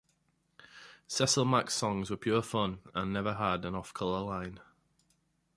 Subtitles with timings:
[1.05, 4.59] Cecil Mack's songs were pure fun and never had an off-color line.